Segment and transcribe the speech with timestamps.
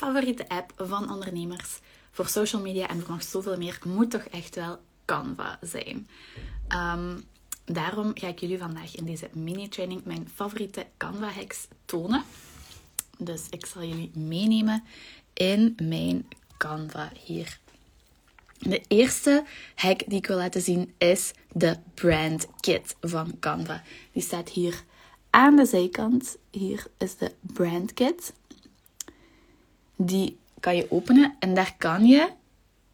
[0.00, 4.54] favoriete app van ondernemers voor social media en voor nog zoveel meer moet toch echt
[4.54, 6.08] wel Canva zijn.
[6.68, 7.18] Ehm,
[7.64, 12.22] daarom ga ik jullie vandaag in deze mini-training mijn favoriete Canva-hacks tonen.
[13.18, 14.82] Dus ik zal jullie meenemen
[15.32, 17.58] in mijn Canva hier.
[18.58, 19.44] De eerste
[19.74, 23.82] hack die ik wil laten zien is de Brand Kit van Canva.
[24.12, 24.84] Die staat hier
[25.30, 26.36] aan de zijkant.
[26.50, 28.32] Hier is de Brand Kit.
[30.02, 32.28] Die kan je openen en daar kan je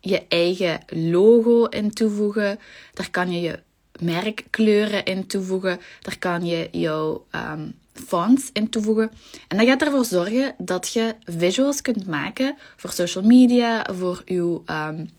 [0.01, 2.59] je eigen logo in toevoegen.
[2.93, 3.59] Daar kan je je
[4.01, 5.81] merkkleuren in toevoegen.
[6.01, 9.11] Daar kan je jouw um, fonts in toevoegen.
[9.49, 14.63] En dat gaat ervoor zorgen dat je visuals kunt maken voor social media, voor uw,
[14.67, 15.11] um,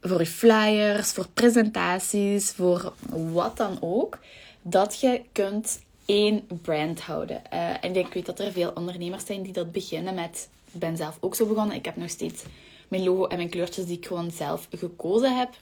[0.00, 2.92] voor uw flyers, voor presentaties, voor
[3.32, 4.18] wat dan ook.
[4.62, 7.42] Dat je kunt één brand houden.
[7.52, 10.48] Uh, en ik weet dat er veel ondernemers zijn die dat beginnen met.
[10.72, 11.76] Ik ben zelf ook zo begonnen.
[11.76, 12.42] Ik heb nog steeds
[12.88, 15.54] mijn logo en mijn kleurtjes die ik gewoon zelf gekozen heb.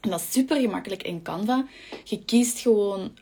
[0.00, 1.66] En dat is super gemakkelijk in Canva.
[2.04, 3.16] Je kiest gewoon,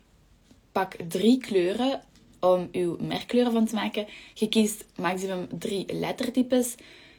[0.73, 2.03] pak drie kleuren
[2.41, 4.06] om uw merkkleuren van te maken.
[4.34, 6.75] Je kiest maximum drie lettertypes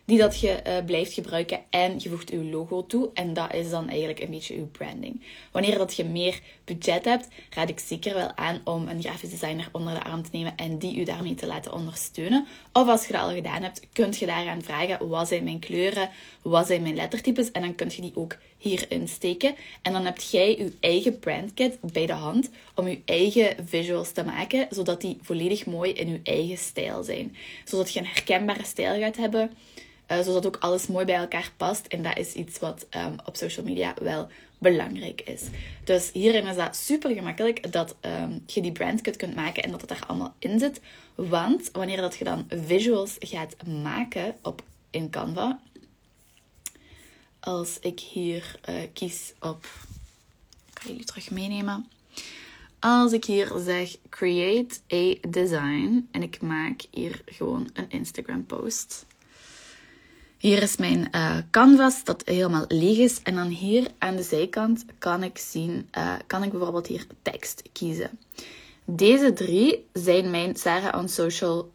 [0.07, 3.09] die dat je uh, blijft gebruiken en je voegt je logo toe.
[3.13, 5.21] En dat is dan eigenlijk een beetje je branding.
[5.51, 9.69] Wanneer dat je meer budget hebt, raad ik zeker wel aan om een grafisch designer
[9.71, 12.47] onder de arm te nemen en die u daarmee te laten ondersteunen.
[12.73, 16.09] Of als je dat al gedaan hebt, kunt je daaraan vragen, wat zijn mijn kleuren,
[16.41, 19.55] wat zijn mijn lettertypes en dan kun je die ook hierin steken.
[19.81, 24.23] En dan heb jij je eigen brandkit bij de hand om je eigen visuals te
[24.23, 27.35] maken, zodat die volledig mooi in je eigen stijl zijn.
[27.65, 29.51] Zodat je een herkenbare stijl gaat hebben.
[30.11, 31.87] Uh, zodat ook alles mooi bij elkaar past.
[31.87, 34.27] En dat is iets wat um, op social media wel
[34.57, 35.43] belangrijk is.
[35.83, 39.81] Dus hierin is dat super gemakkelijk dat um, je die brandkit kunt maken en dat
[39.81, 40.81] het daar allemaal in zit.
[41.15, 45.59] Want wanneer dat je dan visuals gaat maken op, in Canva,
[47.39, 49.65] als ik hier uh, kies op,
[50.71, 51.87] ik ga jullie terug meenemen.
[52.79, 59.05] Als ik hier zeg create a design en ik maak hier gewoon een Instagram post
[60.37, 63.21] hier is mijn uh, canvas dat helemaal leeg is.
[63.23, 67.61] En dan hier aan de zijkant kan ik zien, uh, kan ik bijvoorbeeld hier tekst
[67.71, 68.19] kiezen.
[68.85, 71.71] Deze drie zijn mijn Sarah on Social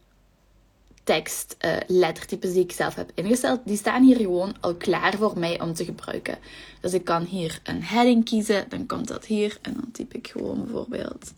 [1.04, 3.60] tekst uh, lettertypes die ik zelf heb ingesteld.
[3.64, 6.38] Die staan hier gewoon al klaar voor mij om te gebruiken.
[6.80, 8.68] Dus ik kan hier een heading kiezen.
[8.68, 9.58] Dan komt dat hier.
[9.62, 11.32] En dan typ ik gewoon bijvoorbeeld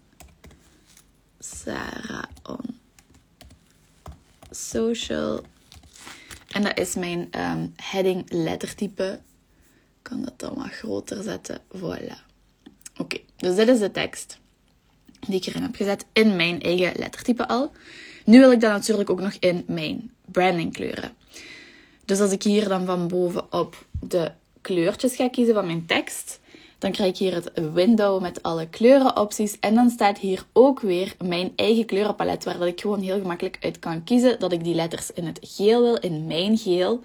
[1.39, 2.79] Sarah on
[4.51, 5.41] Social
[6.55, 9.21] en dat is mijn um, heading lettertype.
[9.99, 11.61] Ik kan dat dan groter zetten.
[11.77, 12.17] Voilà.
[12.97, 14.39] Oké, dus dit is de tekst
[15.21, 17.73] die ik erin heb gezet in mijn eigen lettertype al.
[18.25, 21.13] Nu wil ik dat natuurlijk ook nog in mijn branding kleuren.
[22.05, 26.41] Dus als ik hier dan van bovenop de kleurtjes ga kiezen van mijn tekst,
[26.85, 29.57] dan krijg ik hier het window met alle kleurenopties.
[29.61, 33.57] En dan staat hier ook weer mijn eigen kleurenpalet, waar dat ik gewoon heel gemakkelijk
[33.61, 37.01] uit kan kiezen dat ik die letters in het geel wil, in mijn geel.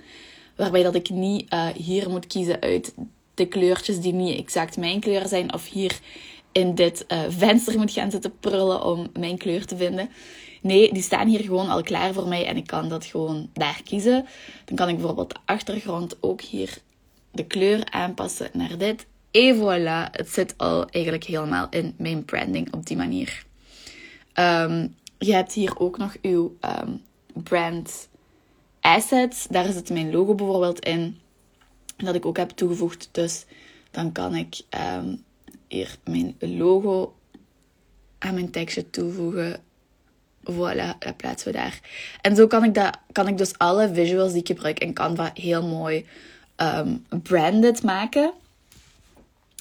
[0.56, 2.94] Waarbij dat ik niet uh, hier moet kiezen uit
[3.34, 5.53] de kleurtjes die niet exact mijn kleur zijn.
[5.53, 6.00] Of hier
[6.51, 10.09] in dit uh, venster moet gaan zitten prullen om mijn kleur te vinden.
[10.61, 13.81] Nee, die staan hier gewoon al klaar voor mij en ik kan dat gewoon daar
[13.84, 14.25] kiezen.
[14.66, 16.78] Dan kan ik bijvoorbeeld de achtergrond ook hier
[17.31, 19.07] de kleur aanpassen naar dit.
[19.31, 23.44] Et voilà, het zit al eigenlijk helemaal in mijn branding op die manier.
[24.34, 27.01] Um, je hebt hier ook nog uw um,
[27.34, 28.09] brand
[28.79, 29.47] assets.
[29.50, 31.19] Daar zit mijn logo bijvoorbeeld in.
[31.97, 33.09] Dat ik ook heb toegevoegd.
[33.12, 33.45] Dus
[33.91, 34.62] dan kan ik
[34.97, 35.23] um,
[35.67, 37.16] hier mijn logo
[38.19, 39.61] aan mijn tekstje toevoegen.
[40.51, 41.79] Voilà, dat plaatsen we daar.
[42.22, 45.31] En zo kan ik, dat, kan ik dus alle visuals die ik gebruik in Canva
[45.34, 46.06] heel mooi
[47.23, 48.34] branded maken.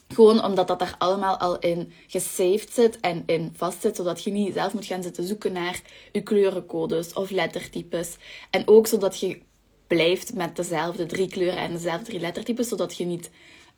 [0.08, 4.30] Gewoon omdat dat daar allemaal al in gesaved zit en in vast zit, zodat je
[4.30, 5.80] niet zelf moet gaan zitten zoeken naar
[6.12, 8.16] je kleurencodes of lettertypes.
[8.50, 9.40] En ook zodat je
[9.86, 13.30] blijft met dezelfde drie kleuren en dezelfde drie lettertypes, zodat je niet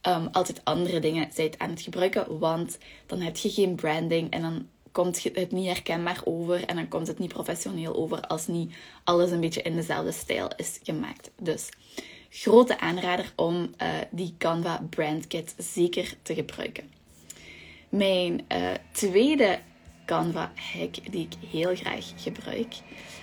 [0.08, 4.43] um, altijd andere dingen bent aan het gebruiken, want dan heb je geen branding en
[4.43, 8.75] dan komt het niet herkenbaar over en dan komt het niet professioneel over als niet
[9.04, 11.31] alles een beetje in dezelfde stijl is gemaakt.
[11.43, 11.69] Dus
[12.30, 16.90] grote aanrader om uh, die Canva Brand Kit zeker te gebruiken.
[17.88, 19.58] Mijn uh, tweede
[20.06, 22.74] Canva hack die ik heel graag gebruik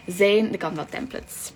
[0.07, 1.51] zijn de Canva templates.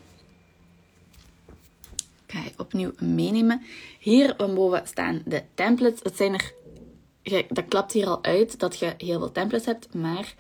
[2.26, 3.62] Ik ga je opnieuw meenemen.
[4.00, 6.00] Hier boven staan de templates.
[6.04, 10.36] Het zijn er, dat klapt hier al uit dat je heel veel templates hebt, maar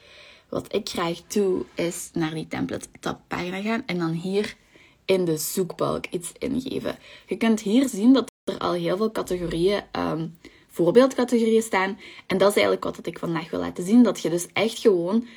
[0.50, 4.56] wat ik graag doe, is naar die template tabpagina gaan en dan hier
[5.12, 6.98] in de zoekbalk iets ingeven.
[7.28, 10.38] Je kunt hier zien dat er al heel veel categorieën, um,
[10.68, 12.00] voorbeeldcategorieën staan.
[12.28, 14.04] En dat is eigenlijk wat ik vandaag wil laten zien.
[14.04, 15.28] Dat je dus echt gewoon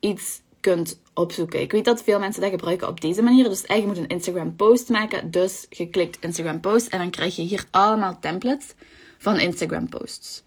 [0.00, 1.60] iets kunt opzoeken.
[1.60, 3.44] Ik weet dat veel mensen dat gebruiken op deze manier.
[3.48, 5.30] Dus eigenlijk moet een Instagram post maken.
[5.30, 8.74] Dus je klikt Instagram post en dan krijg je hier allemaal templates
[9.18, 10.42] van Instagram posts.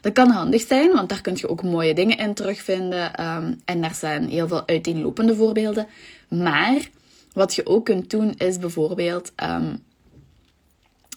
[0.00, 3.14] Dat kan handig zijn, want daar kun je ook mooie dingen in terugvinden.
[3.14, 5.86] Ehm, en daar zijn heel veel uiteenlopende voorbeelden.
[6.28, 6.88] Maar
[7.38, 9.76] wat je ook kunt doen is bijvoorbeeld, ehm,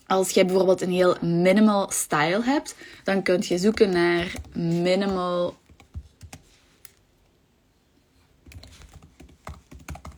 [0.08, 5.56] als je bijvoorbeeld een heel minimal style hebt, dan kun je zoeken naar minimal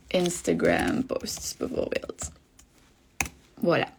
[0.06, 2.30] Instagram posts bijvoorbeeld.
[3.60, 3.90] Voilà.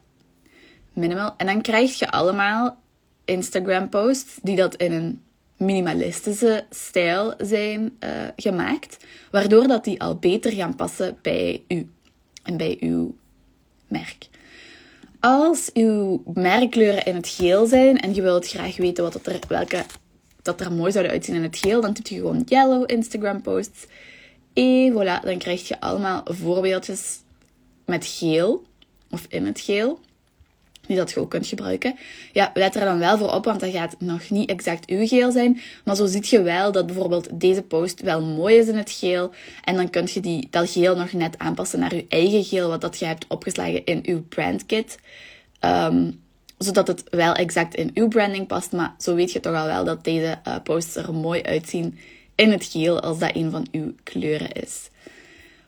[0.94, 1.34] Minimal.
[1.38, 2.78] En dan krijg je allemaal
[3.26, 5.24] Instagram posts die dat in een
[5.58, 11.90] minimalistische stijl zijn uh, gemaakt, waardoor dat die al beter gaan passen bij u
[12.46, 13.16] en bij uw
[13.88, 14.28] merk.
[15.20, 19.40] Als uw merkkleuren in het geel zijn en je wilt graag weten wat dat er,
[19.48, 19.84] welke
[20.42, 23.86] dat er mooi zouden uitzien in het geel, dan doet je gewoon yellow Instagram posts.
[24.54, 27.20] En voilà, dan krijg je allemaal voorbeeldjes
[27.86, 28.64] met geel
[29.10, 30.00] of in het geel
[30.88, 31.96] die dat je ook kunt gebruiken.
[32.32, 35.32] Ja, let er dan wel voor op, want dat gaat nog niet exact uw geel
[35.32, 35.60] zijn.
[35.84, 39.32] Maar zo ziet je wel dat bijvoorbeeld deze post wel mooi is in het geel.
[39.64, 42.82] En dan kun je die, dat geel nog net aanpassen naar je eigen geel, wat
[42.82, 44.98] dat je hebt opgeslagen in uw brandkit.
[45.62, 46.24] Um,
[46.58, 48.72] zodat het wel exact in uw branding past.
[48.72, 51.98] Maar zo weet je toch al wel dat deze uh, posts er mooi uitzien
[52.36, 54.90] in het geel, als dat een van uw kleuren is.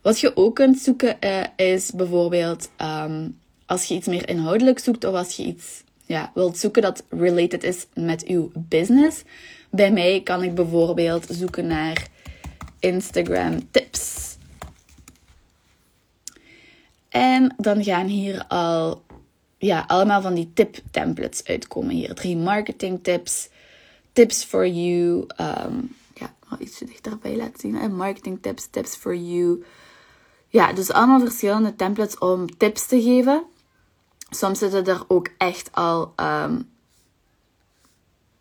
[0.02, 3.38] Wat je ook kunt zoeken uh, is bijvoorbeeld um,
[3.68, 7.64] als je iets meer inhoudelijk zoekt of als je iets ja, wilt zoeken dat related
[7.64, 9.24] is met uw business.
[9.70, 12.08] Bij mij kan ik bijvoorbeeld zoeken naar
[12.80, 14.36] Instagram tips.
[17.10, 19.02] En dan gaan hier al
[19.58, 21.96] ja, allemaal van die tip templates uitkomen.
[21.96, 23.50] Hier drie marketing tips,
[24.14, 25.26] tips for you.
[25.42, 27.96] Um, ja, wel iets dichterbij laten zien.
[27.96, 29.64] Marketing tips, tips for you.
[30.48, 33.44] Ja, dus allemaal verschillende templates om tips te geven.
[34.30, 36.70] Soms zitten er ook echt al um,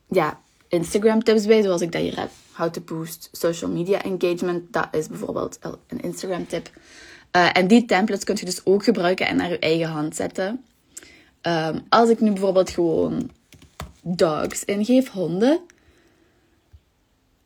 [0.09, 2.31] ja, Instagram tips bij, zoals ik dat hier heb.
[2.53, 4.73] How to boost social media engagement.
[4.73, 6.71] Dat is bijvoorbeeld een Instagram tip.
[7.33, 10.65] Uh, en die templates kun je dus ook gebruiken en naar je eigen hand zetten.
[11.43, 13.31] Um, als ik nu bijvoorbeeld gewoon
[14.03, 15.61] dogs ingeef, honden.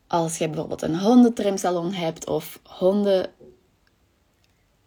[0.07, 3.29] Als je bijvoorbeeld een hondentrimsalon hebt of honden,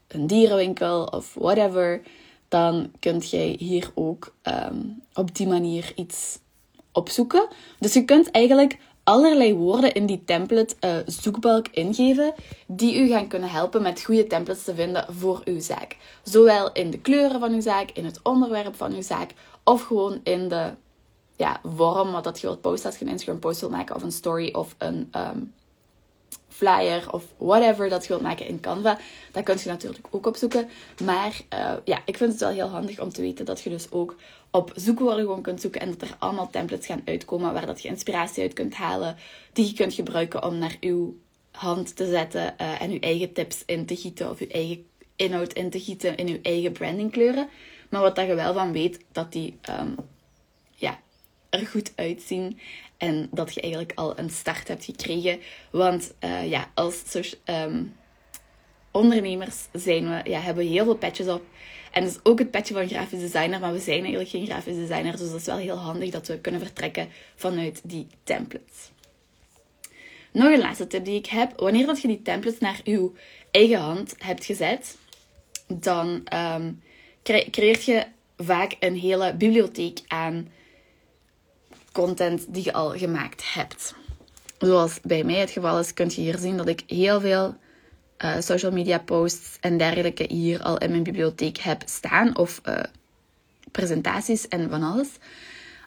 [0.09, 2.01] een dierenwinkel of whatever
[2.49, 4.81] dan kunt jij hier ook ehm,
[5.15, 6.39] op die manier iets
[6.93, 7.49] opzoeken.
[7.79, 12.35] Dus je kunt eigenlijk allerlei woorden in die template uh, zoekbalk ingeven
[12.67, 15.97] die u gaan kunnen helpen met goede templates te vinden voor uw zaak.
[16.23, 19.31] Zowel in de kleuren van uw zaak, in het onderwerp van uw zaak
[19.65, 20.71] of gewoon in de
[21.37, 24.03] ja, vorm wat dat je wilt posten als je een Instagram post wilt maken of
[24.03, 25.39] een story of een ehm,
[26.55, 28.99] flyer of whatever dat je wilt maken in Canva.
[29.33, 30.69] Dat kun je natuurlijk ook opzoeken.
[31.05, 33.91] Maar uh, ja, ik vind het wel heel handig om te weten dat je dus
[33.91, 34.17] ook
[34.51, 37.89] op zoekwoorden gewoon kunt zoeken en dat er allemaal templates gaan uitkomen waar dat je
[37.89, 39.17] inspiratie uit kunt halen,
[39.53, 41.17] die je kunt gebruiken om naar uw
[41.51, 44.87] hand te zetten uh, en uw eigen tips in te gieten of uw eigen
[45.17, 47.49] inhoud in te gieten in uw eigen brandingkleuren.
[47.89, 49.97] Maar wat dat je wel van weet, dat die um,
[50.75, 51.01] ja,
[51.61, 52.59] er goed uitzien
[52.97, 55.41] en dat je eigenlijk al een start hebt gekregen.
[55.71, 57.03] Want uh, ja, als
[57.45, 57.97] um,
[58.91, 61.43] ondernemers zijn we, ja, hebben we heel veel petjes op.
[61.91, 64.77] En dat is ook het petje van grafisch designer, maar we zijn eigenlijk geen grafisch
[64.77, 65.17] designer.
[65.17, 68.91] Dus dat is wel heel handig dat we kunnen vertrekken vanuit die templates.
[70.33, 71.53] Nog een laatste tip die ik heb.
[71.57, 73.13] Wanneer dat je die templates naar uw
[73.51, 74.97] eigen hand hebt gezet,
[75.67, 76.83] dan um,
[77.51, 78.07] creëert je
[78.37, 80.49] vaak een hele bibliotheek aan
[81.95, 83.95] content die je al gemaakt hebt.
[84.59, 87.55] Zoals bij mij het geval is, kun je hier zien dat ik heel veel
[88.25, 92.37] uh, social media posts en dergelijke hier al in mijn bibliotheek heb staan.
[92.37, 92.81] Of uh,
[93.71, 95.09] presentaties en van alles.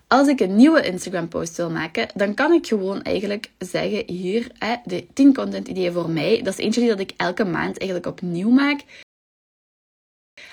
[0.07, 4.51] Als ik een nieuwe Instagram post wil maken, dan kan ik gewoon eigenlijk zeggen hier,
[4.59, 6.41] hè, de 10 content ideeën voor mij.
[6.41, 8.83] Dat is eentje die dat ik elke maand eigenlijk opnieuw maak.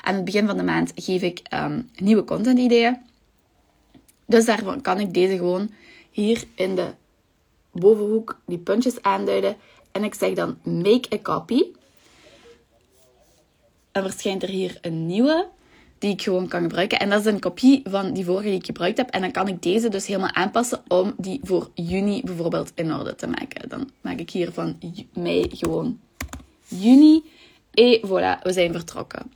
[0.03, 3.13] Aan het begin van de maand geef ik um, nieuwe content ideeën.
[4.27, 5.71] Dus daarvan kan ik deze gewoon
[6.11, 6.87] hier in de
[7.73, 9.57] bovenhoek die puntjes aanduiden.
[9.93, 11.65] En ik zeg dan make a copy.
[13.93, 15.49] En verschijnt er hier een nieuwe
[15.99, 16.99] die ik gewoon kan gebruiken.
[16.99, 19.11] En dat is een kopie van die vorige die ik gebruikt heb.
[19.11, 23.15] En dan kan ik deze dus helemaal aanpassen om die voor juni bijvoorbeeld in orde
[23.15, 23.69] te maken.
[23.69, 24.79] Dan maak ik hier van
[25.13, 26.01] mei gewoon
[26.69, 27.23] juni.
[27.71, 29.33] En voilà, we zijn vertrokken.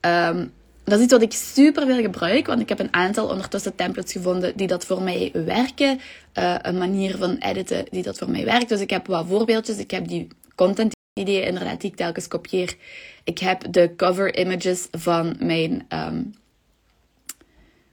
[0.00, 0.52] Um,
[0.84, 4.12] dat is iets wat ik super veel gebruik, want ik heb een aantal ondertussen templates
[4.12, 6.00] gevonden die dat voor mij werken.
[6.38, 8.68] Uh, een manier van editen die dat voor mij werkt.
[8.68, 9.78] Dus ik heb wat voorbeeldjes.
[9.78, 12.76] Ik heb die content ideeën inderdaad die ik telkens kopieer.
[13.24, 16.34] Ik heb de cover images van mijn, um,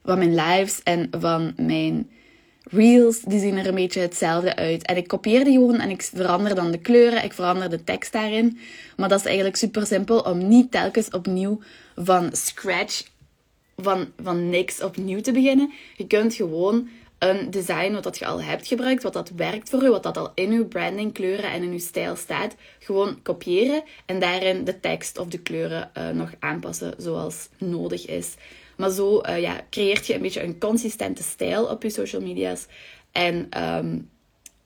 [0.03, 2.09] van mijn lives en van mijn
[2.63, 3.19] reels.
[3.19, 4.85] Die zien er een beetje hetzelfde uit.
[4.85, 7.23] En ik kopieer die gewoon en ik verander dan de kleuren.
[7.23, 8.59] Ik verander de tekst daarin.
[8.97, 11.59] Maar dat is eigenlijk super simpel om niet telkens opnieuw
[11.95, 13.03] van scratch,
[13.77, 15.71] van, van niks opnieuw te beginnen.
[15.95, 16.89] Je kunt gewoon
[17.21, 20.17] een design wat dat je al hebt gebruikt, wat dat werkt voor u, wat dat
[20.17, 24.79] al in uw branding, kleuren en in uw stijl staat, gewoon kopiëren en daarin de
[24.79, 28.35] tekst of de kleuren uh, nog aanpassen zoals nodig is.
[28.81, 32.65] Maar zo uh, ja, creëert je een beetje een consistente stijl op je social media's.
[33.11, 34.09] En um,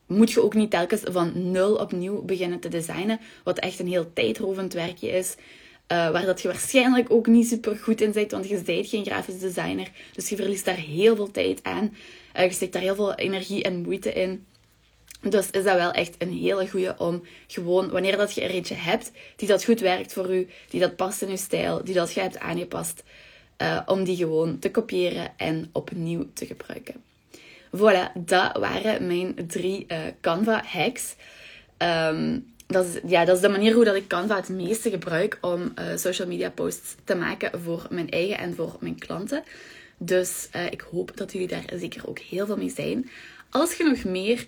[0.06, 4.12] moet je ook niet telkens van nul opnieuw beginnen te designen, wat echt een heel
[4.12, 5.34] tijdrovend werkje is.
[5.92, 9.04] Uh, waar dat je waarschijnlijk ook niet super goed in bent, want je bent geen
[9.04, 9.90] grafisch designer.
[10.12, 11.96] Dus je verliest daar heel veel tijd aan.
[12.36, 14.46] Uh, je steekt daar heel veel energie en moeite in.
[15.20, 18.74] Dus is dat wel echt een hele goede om gewoon, wanneer dat je er eentje
[18.74, 22.12] hebt, die dat goed werkt voor u, die dat past in je stijl, die dat
[22.12, 23.02] je hebt aangepast,
[23.62, 26.94] uh, om die gewoon te kopiëren en opnieuw te gebruiken.
[27.76, 29.86] Voilà, dat waren mijn drie
[30.20, 31.14] Canva hacks.
[31.78, 35.38] Um, dat is, ja, dat is de manier hoe dat ik Canva het meeste gebruik
[35.40, 39.44] om uh, social media posts te maken voor mijn eigen en voor mijn klanten.
[39.98, 43.10] Dus ik hoop dat jullie daar zeker ook heel veel mee zijn.
[43.50, 44.46] Als je nog meer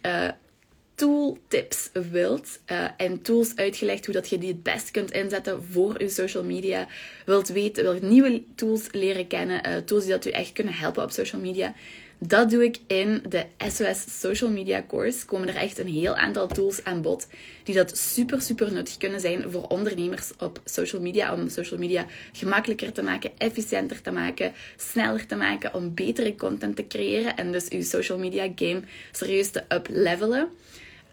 [0.98, 2.60] tooltips wilt
[2.96, 6.86] en tools uitgelegd hoe dat je die het best kunt inzetten voor je social media,
[7.26, 11.10] wilt weten, wilt nieuwe tools leren kennen, tools die dat u echt kunnen helpen op
[11.10, 11.74] social media,
[12.20, 15.26] dat doe ik in de SOS Social Media Course.
[15.26, 17.26] Komen er echt een heel aantal tools aan bod
[17.62, 21.34] die dat super, super nuttig kunnen zijn voor ondernemers op social media.
[21.34, 26.76] Om social media gemakkelijker te maken, efficiënter te maken, sneller te maken, om betere content
[26.76, 30.48] te creëren en dus uw social media game serieus te uplevelen.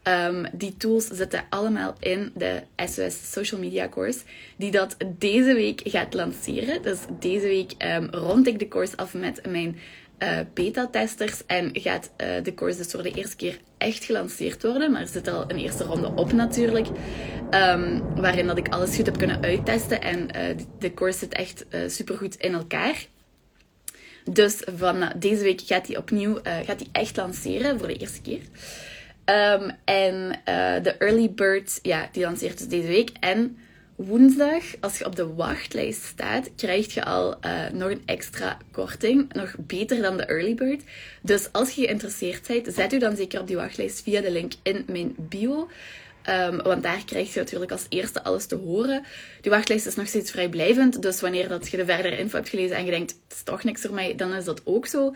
[0.08, 4.20] Um, die tools zitten allemaal in de SOS Social Media Course,
[4.58, 6.82] die dat deze week gaat lanceren.
[6.82, 9.78] Dus deze week um, rond ik de course af met mijn
[10.20, 14.92] uh, beta-testers en gaat uh, de course dus voor de eerste keer echt gelanceerd worden.
[14.92, 16.88] Maar er zit al een eerste ronde op natuurlijk,
[17.52, 20.02] um, waarin dat ik alles goed heb kunnen uittesten.
[20.02, 23.06] En uh, de course zit echt supergoed in elkaar.
[24.32, 28.42] Dus van deze week gaat hij opnieuw gaat die echt lanceren voor de eerste keer.
[29.26, 30.40] Um, en
[30.84, 33.10] de Early Bird, ja, die lanceert dus deze week.
[33.20, 33.58] En
[33.96, 39.34] woensdag, als je op de wachtlijst staat, krijg je al uh, nog een extra korting.
[39.34, 40.82] Nog beter dan de early bird.
[41.22, 44.54] Dus als je geïnteresseerd bent, zet u dan zeker op die wachtlijst via de link
[44.64, 45.70] in mijn bio.
[46.30, 49.04] Um, want daar krijg je natuurlijk als eerste alles te horen.
[49.42, 51.02] Die wachtlijst is nog steeds vrijblijvend.
[51.02, 53.64] Dus wanneer dat je de verdere info hebt gelezen en je denkt, het is toch
[53.64, 55.16] niks voor mij, dan is dat ook zo.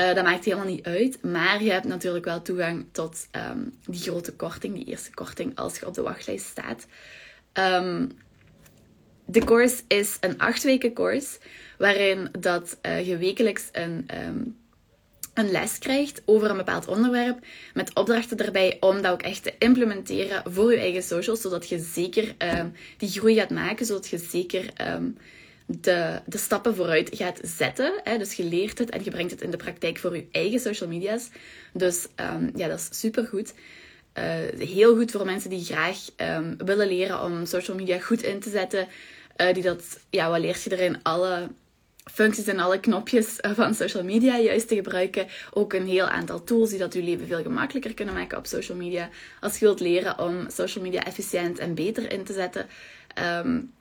[0.00, 1.22] Uh, dat maakt helemaal niet uit.
[1.22, 5.78] Maar je hebt natuurlijk wel toegang tot um, die grote korting, die eerste korting, als
[5.78, 6.86] je op de wachtlijst staat.
[7.52, 8.10] Um,
[9.24, 11.38] de course is een acht weken course,
[11.78, 14.56] waarin dat, uh, je wekelijks een, um,
[15.34, 17.38] een les krijgt over een bepaald onderwerp,
[17.74, 21.78] met opdrachten erbij om dat ook echt te implementeren voor je eigen socials, zodat je
[21.78, 22.34] zeker
[22.96, 24.72] die groei gaat maken, zodat je zeker
[25.70, 28.00] de, de stappen vooruit gaat zetten.
[28.04, 28.18] Hè?
[28.18, 30.88] Dus je leert het en je brengt het in de praktijk voor je eigen social
[30.88, 31.28] media's.
[31.72, 32.06] Dus
[32.54, 33.52] ja, dat is super goed.
[34.18, 38.40] Uh, heel goed voor mensen die graag um, willen leren om social media goed in
[38.40, 38.88] te zetten.
[39.36, 41.02] Uh, die dat, ja, wat leert je erin?
[41.02, 41.48] Alle
[42.04, 45.26] functies en alle knopjes van social media juist te gebruiken.
[45.52, 48.76] Ook een heel aantal tools die dat je leven veel gemakkelijker kunnen maken op social
[48.76, 49.08] media.
[49.40, 52.66] Als je wilt leren om social media efficiënt en beter in te zetten.
[53.44, 53.72] Um,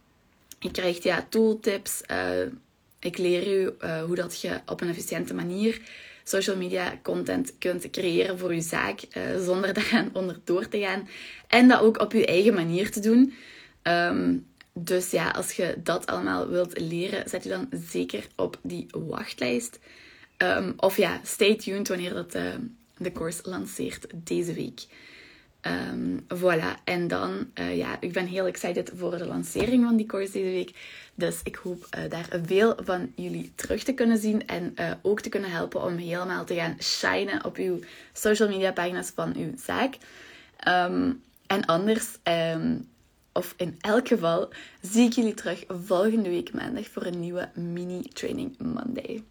[0.60, 2.02] je krijgt ja, tooltips.
[2.12, 2.52] Uh,
[3.00, 3.74] ik leer u
[4.06, 5.82] hoe dat je op een efficiënte manier
[6.24, 11.08] social media content kunt creëren voor je zaak uh, zonder daaraan onderdoor te gaan.
[11.48, 13.34] En dat ook op je eigen manier te doen.
[13.84, 18.88] Um, dus ja, als je dat allemaal wilt leren, zet je dan zeker op die
[18.92, 19.80] wachtlijst.
[20.38, 22.32] Um, of ja, stay tuned wanneer dat,
[22.98, 24.86] de course lanceert deze week.
[25.92, 30.06] Um, voilà, en dan, uh, ja, ik ben heel excited voor de lancering van die
[30.06, 30.72] course deze week.
[31.16, 35.22] Dus ik hoop uh, daar veel van jullie terug te kunnen zien en uh, ook
[35.22, 37.80] te kunnen helpen om helemaal te gaan shinen op uw
[38.14, 39.98] social media pagina's van uw zaak.
[40.68, 42.88] Um, en anders, um,
[43.38, 44.50] Of in elk geval
[44.82, 49.24] zie ik jullie terug volgende week maandag voor een nieuwe mini-training Monday.